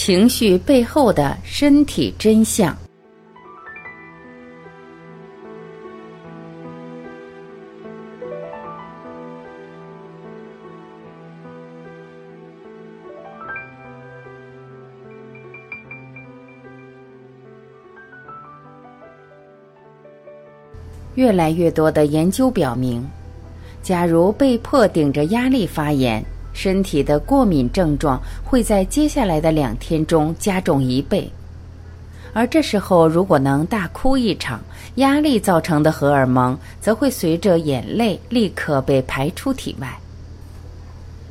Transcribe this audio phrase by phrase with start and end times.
[0.00, 2.72] 情绪背后的身体真相。
[21.16, 23.04] 越来越多的研究表明，
[23.82, 26.24] 假如被迫顶着压力发言，
[26.60, 31.30] 身体的过敏症状会在接下来的两天中加重一倍。
[32.32, 34.60] 而这时候，如果能大哭一场，
[34.96, 39.96] 压力造成的荷尔蒙则会随着眼泪立刻被排出体外。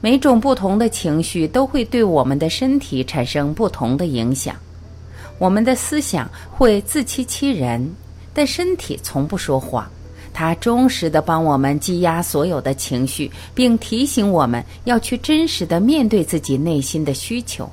[0.00, 4.54] 每种不同的情绪都会对我们的身体产生不同的影响，
[5.40, 7.92] 我们的思想会自欺欺人。
[8.32, 9.84] 但身体从不说谎，
[10.38, 17.68] 它忠实的帮我们积压所有的情绪，并提醒我们要去真实的面对自己内心的需求。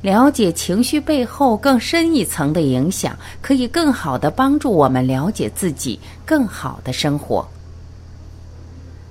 [0.00, 7.46] 了解情绪背后更深一层的影响，可以更好的帮助我们了解自己，更好的生活。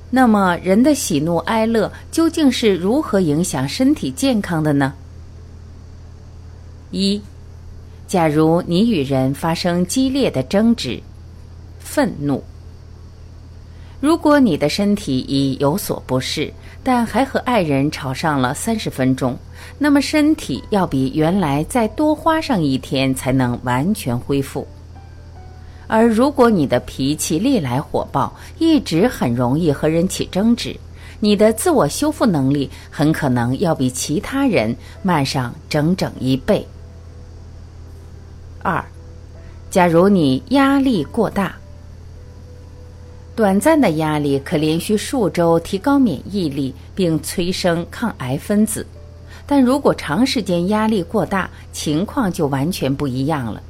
[0.10, 4.96] 那么，人的喜怒哀乐究竟是如何影响身体健康的呢？
[6.90, 7.22] 一。
[8.08, 11.00] 假如你与人发生激烈的争执、
[11.92, 12.44] 愤怒，
[14.00, 19.36] 如果你的身体已有所不适，但还和爱人吵上了三十分钟，
[19.80, 24.68] 那么身体要比原来再多花上一天才能完全恢复。
[25.88, 30.80] 而如果你的脾气历来火爆，一直很容易和人起争执，
[31.20, 36.64] 你的自我修复能力很可能要比其他人慢上整整一倍。
[38.62, 38.86] 二，
[39.72, 41.56] 假如你压力过大，
[43.40, 48.86] 短暂的压力可连续数周提高免疫力并催生抗癌分子，
[49.48, 53.64] 但如果长时间压力过大，情况就完全不一样了。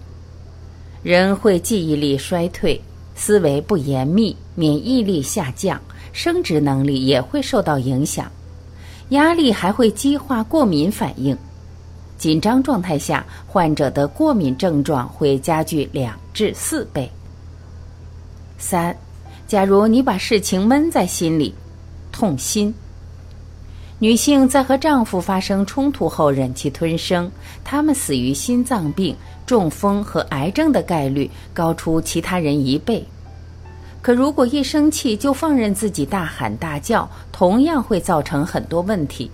[1.04, 2.82] 人会记忆力衰退，
[3.14, 5.80] 思维不严密，免疫力下降，
[6.14, 8.26] 生殖能力也会受到影响。
[9.10, 11.38] 压力还会激化过敏反应。
[12.18, 17.08] 紧张状态下，患者的过敏症状会加剧两至四倍。
[18.58, 18.98] 三，
[19.50, 21.56] 假如你把事情闷在心里，
[22.12, 22.72] 痛心。
[23.98, 27.32] 女性在和丈夫发生冲突后忍气吞声，
[27.64, 29.16] 她们死于心脏病、
[29.48, 33.04] 中风和癌症的概率高出其他人一倍。
[34.04, 39.32] 可如果一生气就放任自己大喊大叫，同样会造成很多问题。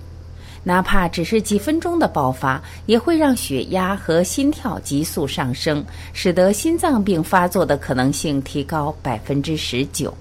[0.67, 10.11] 哪怕只是几分钟的爆发，也会让血压和心跳急速上升，使得心脏病发作的可能性提高百分之十九。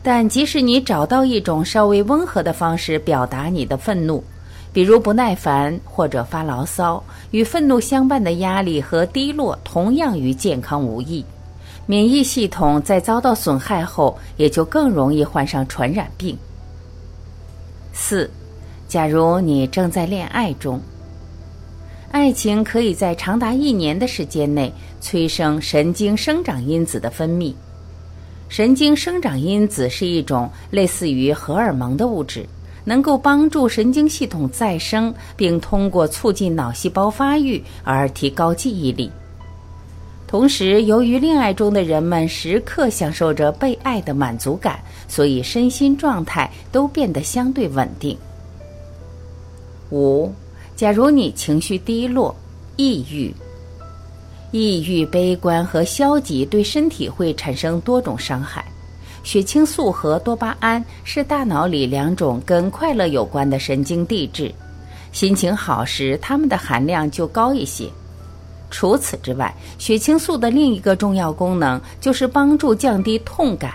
[0.00, 4.22] 但即使你找到一种稍微温和的方式表达你的愤怒，
[4.72, 11.24] 比如不耐烦或者发牢骚，与愤怒相伴的压力和低落同样与健康无异。
[11.86, 16.38] 免疫系统在遭到损害后，也就更容易患上传染病。
[17.92, 18.30] 四。
[18.94, 20.80] 假如你正在恋爱中，
[22.12, 27.52] 爱情可以在长达一年的时间内催生神经生长因子的分泌。
[28.48, 32.46] 神经生长因子是一种类似于荷尔蒙的物质，
[32.84, 39.10] 能够帮助神经系统再生，并通过促进脑细胞发育而提高记忆力。
[40.28, 44.78] 同时，由于恋爱中的人们时刻享受着被爱的满足感，
[45.08, 48.16] 所以身心状态都变得相对稳定。
[49.94, 50.34] 五，
[50.74, 52.34] 假如你情绪低落、
[52.74, 53.32] 抑郁、
[54.50, 58.64] 抑郁、悲观和消极，对身体会产生多种伤害。
[59.22, 64.52] 血清素和多巴胺是大脑里两种跟快乐有关的神经递质，
[65.12, 67.88] 心情好时，它们的含量就高一些。
[68.70, 73.74] 除此之外，血清素的另一个重要功能就是帮助降低痛感。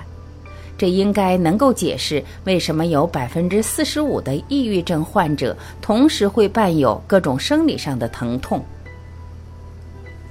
[0.79, 8.63] 这应该能够解释为什么有百分之四十五的抑郁症患者同时会伴有各种生理上的疼痛。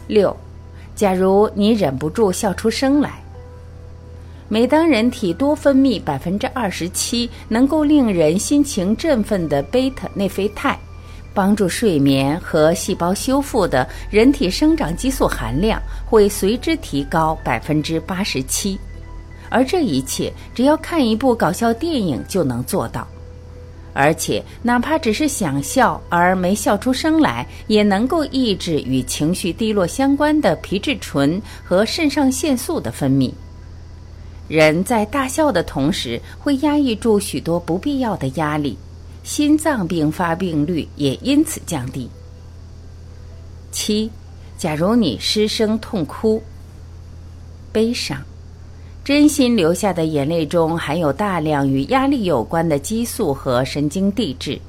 [0.07, 0.35] 六，
[0.97, 3.23] 假如你忍不住笑出声来。
[4.49, 10.75] 每当人体多分泌百分之二十七能够令人心情振奋的贝塔内啡肽，
[11.35, 18.79] 帮助睡眠和细胞修复的人体生长激素含量会随之提高百分之八十七。
[19.51, 23.07] 而这一切，只要看一部搞笑电影就能做到，
[23.93, 33.33] 而且哪怕只是想笑而没笑出声来，也能够抑制与情绪低落相关的皮质醇和肾上腺素的分泌。
[34.47, 38.79] 人在大笑的同时，会压抑住许多不必要的压力，
[39.23, 42.09] 心脏病发病率也因此降低。
[43.71, 44.11] 七，
[44.57, 46.43] 假如你失声痛哭，
[47.71, 48.23] 悲伤，
[49.09, 54.61] 真心流下的眼泪中含有大量与压力有关的激素和神经递质，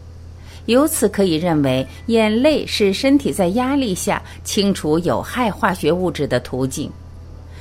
[0.66, 6.90] 由此可以认为，眼泪是身体在压力下清除有害化学物质的途径。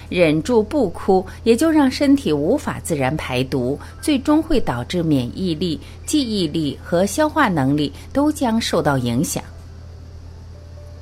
[0.08, 9.42] 忍住不哭，也就让身体无法自然排毒，最终会导致免疫力、记忆力和消化能力都将受到影响。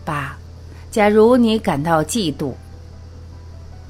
[0.06, 0.34] 八，
[0.90, 2.54] 假如你感到嫉妒，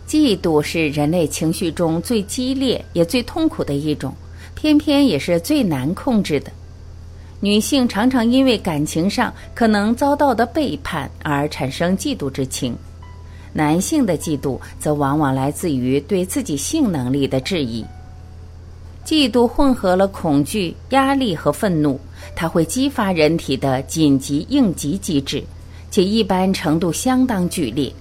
[0.08, 4.14] 嫉妒是人类情绪中最激烈也最痛苦的一种，
[4.54, 6.52] 偏偏也是最难控制的。
[7.40, 12.76] 女性常常因为感情上可能遭到的背叛而产生嫉妒之情。
[13.52, 17.84] 男性的嫉妒则往往来自于对自己性能力的质疑。
[19.04, 21.98] 嫉妒混合了恐惧、压力和愤怒，
[22.34, 25.42] 它会激发人体的紧急应急机制，
[25.90, 27.92] 且一般程度相当剧烈。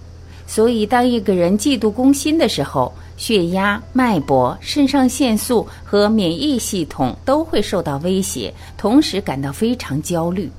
[0.47, 10.49] 所以，当一个人嫉妒攻心的时候，血压、脉搏、肾上腺素和免疫系统都会受到威胁，同时感到非常焦虑。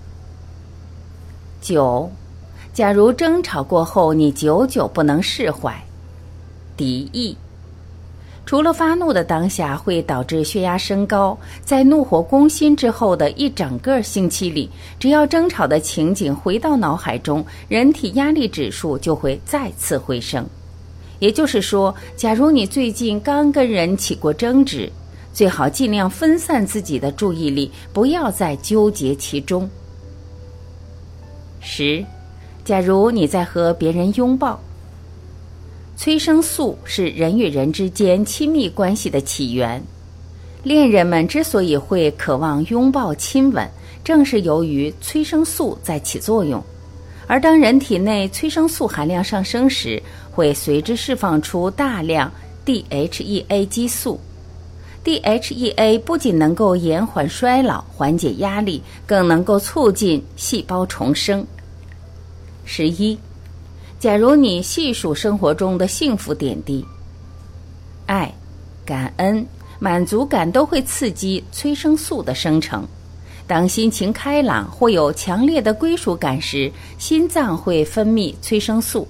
[1.61, 2.11] 九。
[2.73, 5.83] 假如争吵过后你久久不能释怀，
[6.77, 7.35] 敌意，
[8.47, 14.71] 除了发怒的当下会导致血压升高，在怒火攻心之后的一整个星期里，
[15.01, 20.47] 只要争吵的情景回到脑海中，人体压力指数就会再次回升。
[21.19, 24.89] 也就是说，假如你最近刚跟人起过争执，
[25.33, 29.69] 最好尽量分散自己的注意力，不要再纠结其中。
[31.59, 32.05] 十。
[32.65, 34.61] 假如你在和别人拥抱，
[35.97, 39.83] 催生素是人与人之间亲密关系的起源。
[40.63, 43.69] 恋人们之所以会渴望拥抱亲吻，
[44.05, 46.63] 正是由于催生素在起作用。
[47.27, 50.01] 而当人体内催生素含量上升时，
[50.31, 52.31] 会随之释放出大量
[52.65, 54.21] DHEA 激素。
[55.05, 61.47] DHEA 不仅能够延缓衰老、缓解压力，更能够促进细胞重生。
[62.65, 63.17] 十一，
[63.99, 66.85] 假如你细数生活中的幸福点滴，
[68.05, 68.31] 爱、
[68.85, 69.45] 感恩、
[69.79, 72.87] 满足感都会刺激催生素的生成。
[73.47, 79.09] 当心情开朗或有强烈的归属感时，心脏会分泌催生素，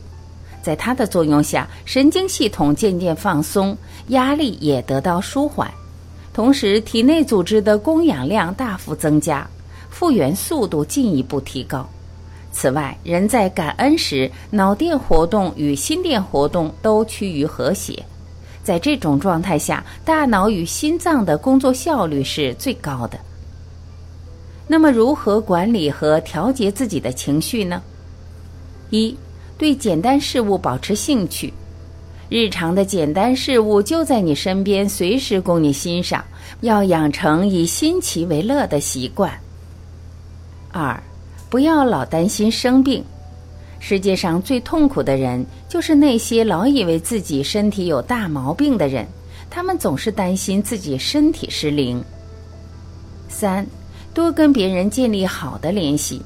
[0.62, 3.76] 在它的作用下，神经系统渐渐放松，
[4.08, 5.68] 压力也得到舒缓，
[6.32, 9.48] 同时体内组织的供氧量大幅增加，
[9.90, 11.88] 复原速度进一步提高。
[12.58, 18.02] 此外，人在感恩时，脑电活动与心电活动都趋于和谐。
[18.64, 23.18] 在这种状态下，大脑与心脏的工作效率是最高的。
[24.66, 27.82] 那么，如何管理和调节自己的情绪呢？
[28.88, 29.14] 一，
[29.58, 31.52] 对简单事物保持兴趣，
[32.30, 36.24] 日常的简单事物就在你身边，随时供你欣赏。
[36.62, 39.30] 要养成以新奇为乐的习惯。
[40.72, 40.98] 二。
[41.48, 43.04] 不要老担心生病。
[43.78, 49.06] 世界上最痛苦的人，就是那些老以为自己身体有大毛病的人。
[49.48, 52.02] 他们总是担心自己身体失灵。
[53.28, 53.66] 三，
[54.12, 56.20] 多跟别人建立好的联系。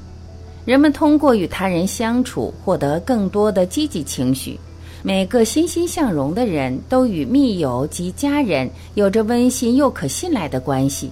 [0.65, 4.59] 人们通过与他人相处，获得更多的积极情绪。
[5.03, 11.11] 每个欣欣向荣的人都与密友及家人有着温馨又可信赖的关系。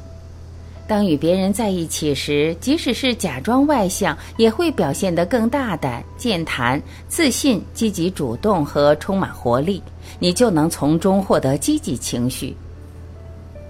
[0.89, 9.83] 当与别人在一起时，即使是假装外向，也会表现得更大胆、健谈、自信、积极主动和充满活力，
[10.17, 12.57] 你就能从中获得积极情绪。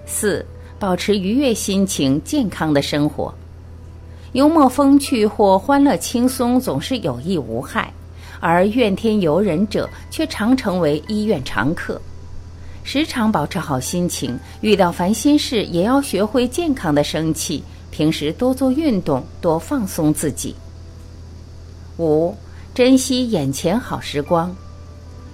[0.06, 0.42] 四、
[0.78, 3.34] 保持愉悦心情，健康的生活，
[4.32, 7.92] 幽默风趣或欢乐轻松总是有益无害，
[8.40, 12.00] 而怨天尤人者却常成为医院常客。
[12.82, 17.62] 时常保持好心情，遇到烦心事也要学会健康的生气。
[17.90, 20.54] 平时多做运动，多放松自己。
[21.98, 22.34] 五，
[22.72, 24.54] 珍惜眼前好时光。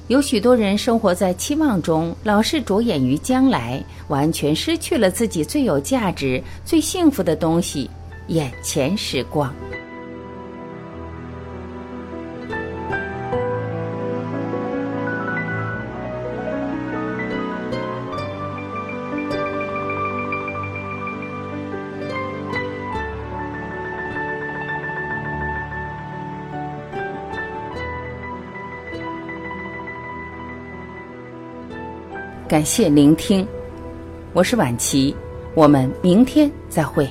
[0.08, 7.90] 有许多人生活在期望中，老是着眼于将来，完全失去了自己最有价值、最幸福的东西——
[8.28, 9.54] 眼前时光。
[32.48, 33.44] 感谢聆听，
[34.32, 35.12] 我是晚琪，
[35.54, 37.10] 我们明天再会。